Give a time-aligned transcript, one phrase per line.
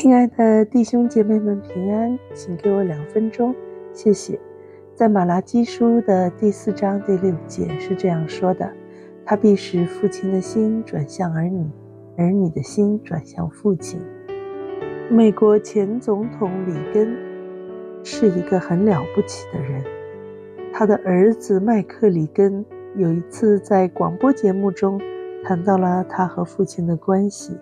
[0.00, 3.54] 亲爱的弟兄姐妹们平安，请给我两分钟，
[3.92, 4.40] 谢谢。
[4.94, 8.72] 在马拉基书的第四章第六节是这样说的
[9.26, 11.68] ：“他必使父亲的心转向儿女，
[12.16, 14.00] 儿女的心转向父亲。”
[15.12, 17.14] 美国前总统里根
[18.02, 19.84] 是一个很了不起的人。
[20.72, 22.64] 他的儿子麦克里根
[22.96, 24.98] 有一次在广播节目中
[25.44, 27.54] 谈到了他和父亲的关系。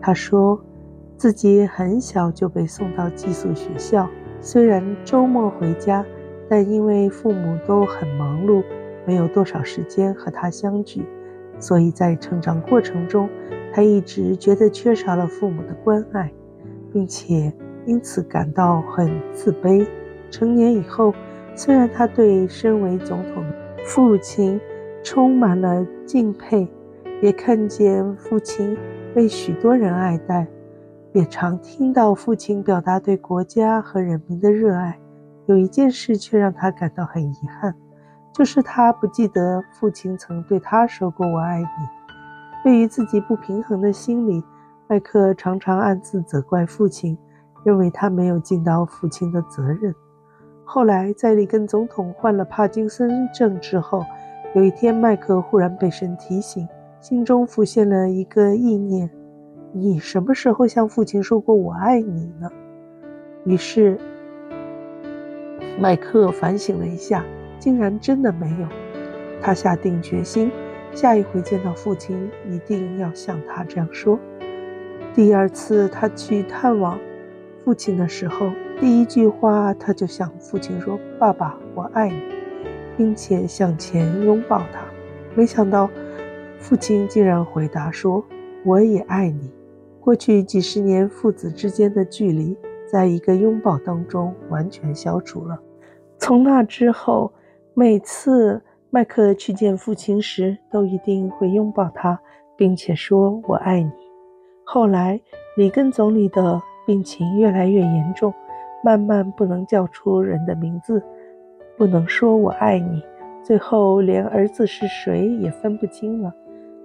[0.00, 0.60] 他说
[1.16, 4.08] 自己很小就被送到寄宿学校，
[4.40, 6.04] 虽然周末回家。
[6.48, 8.62] 但因为父母都很忙碌，
[9.04, 11.04] 没有多少时间和他相聚，
[11.58, 13.28] 所以在成长过程中，
[13.72, 16.32] 他一直觉得缺少了父母的关爱，
[16.92, 17.52] 并且
[17.84, 19.84] 因此感到很自卑。
[20.30, 21.12] 成年以后，
[21.56, 23.52] 虽然他对身为总统的
[23.84, 24.60] 父亲
[25.02, 26.68] 充满了敬佩，
[27.20, 28.78] 也看见父亲
[29.12, 30.46] 被许多人爱戴，
[31.16, 34.98] 也常听到父亲表达对国家和人民的热爱。
[35.46, 37.74] 有一件事却让他感到很遗憾，
[38.34, 41.66] 就是他不记得父亲曾对他说过“我爱你”。
[42.62, 44.44] 对于自己不平衡的心理，
[44.88, 47.16] 麦克常常暗自责怪父亲，
[47.64, 49.94] 认为他没有尽到父亲的责任。
[50.66, 54.02] 后来，在里根总统患了帕金森症之后，
[54.54, 56.68] 有一天，麦克忽然被神提醒，
[57.00, 59.08] 心中浮现了一个意念
[59.78, 62.50] ：“你什么时候向父亲说过‘我爱你’呢？”
[63.44, 63.98] 于是，
[65.78, 67.22] 麦克反省了一下，
[67.58, 68.66] 竟然真的没有。
[69.42, 70.50] 他下定决心，
[70.92, 74.18] 下一回见到父亲，一定要像他这样说。
[75.14, 76.98] 第二次他去探望
[77.62, 82.20] 父亲的时候，第一句话他就向父亲说：“爸爸，我爱你”，
[82.96, 84.80] 并且向前拥抱他。
[85.34, 85.90] 没想到，
[86.58, 88.24] 父亲竟然回答说
[88.64, 89.52] ：“我也爱你。”
[90.06, 95.58] 过去几十年父子之间的距离，在一个拥抱当中完全消除了。
[96.16, 97.32] 从那之后，
[97.74, 102.16] 每次麦克去见父亲时，都一定会拥抱他，
[102.56, 103.90] 并且说“我爱你”。
[104.64, 105.20] 后来，
[105.56, 108.32] 里根总理的病情越来越严重，
[108.84, 111.02] 慢慢不能叫出人的名字，
[111.76, 113.02] 不能说“我爱你”，
[113.42, 116.32] 最后连儿子是谁也分不清了。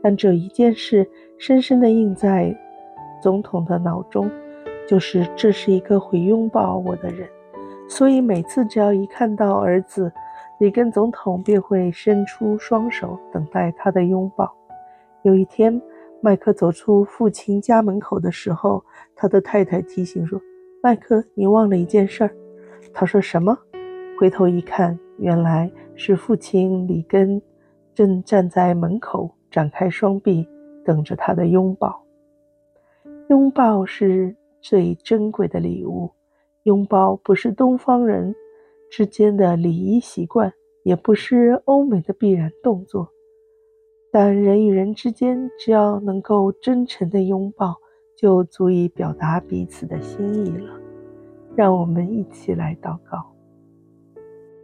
[0.00, 1.04] 但这一件事
[1.36, 2.56] 深深地印在
[3.20, 4.30] 总统的脑中，
[4.86, 7.28] 就是这是一个会拥抱我的人。
[7.88, 10.12] 所以每次只要一看到儿子，
[10.58, 14.52] 里根总统便会伸出双手等待他的拥抱。
[15.22, 15.80] 有一天，
[16.20, 18.84] 麦克走出父亲家门口的时候，
[19.16, 20.40] 他的太太提醒说
[20.82, 22.30] ：“麦克，你忘了一件事儿。”
[22.92, 23.56] 他说：“什么？”
[24.18, 27.40] 回头一看，原来是父亲里根
[27.94, 30.46] 正站在门口，展开双臂
[30.84, 32.02] 等着他的拥抱。
[33.28, 36.10] 拥抱是最珍贵的礼物。
[36.62, 38.34] 拥抱不是东方人
[38.90, 40.52] 之间的礼仪习惯，
[40.82, 43.08] 也不是欧美的必然动作，
[44.10, 47.76] 但人与人之间只要能够真诚的拥抱，
[48.16, 50.78] 就足以表达彼此的心意了。
[51.54, 53.24] 让我们一起来祷告。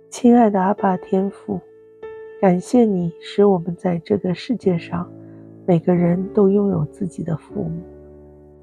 [0.09, 1.61] 亲爱的阿爸天父，
[2.41, 5.11] 感谢你使我们在这个世界上，
[5.67, 7.83] 每个人都拥有自己的父母，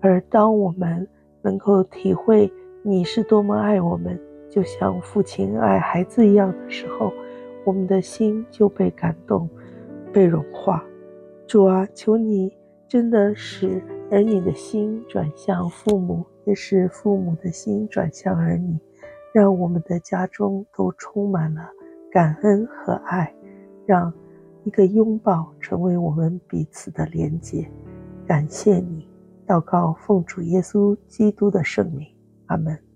[0.01, 1.07] 而当我们
[1.41, 2.51] 能够体会。
[2.83, 4.19] 你是多么爱我们，
[4.49, 7.13] 就像父亲爱孩子一样的时候，
[7.63, 9.47] 我们的心就被感动，
[10.11, 10.83] 被融化。
[11.45, 12.51] 主啊，求你
[12.87, 13.79] 真的使
[14.09, 18.75] 儿女的心转向父母，也使父母的心转向儿女，
[19.31, 21.69] 让我们的家中都充满了
[22.11, 23.31] 感恩和爱，
[23.85, 24.11] 让
[24.63, 27.69] 一个拥抱成为我们彼此的连结。
[28.25, 29.07] 感谢你，
[29.51, 32.07] 祷告奉主耶稣基督的圣名。
[32.45, 32.90] 阿门。